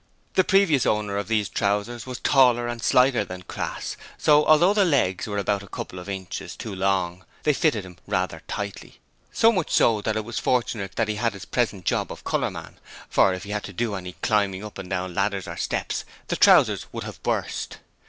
[0.33, 4.83] The previous owner of these trousers was taller and slighter than Crass, so although the
[4.83, 8.99] legs were about a couple of inches too long, they fitted him rather tightly,
[9.31, 12.79] so much so that it was fortunate that he had his present job of colourman,
[13.09, 16.03] for if he had had to do any climbing up and down ladders or steps,
[16.29, 17.77] the trousers would have burst.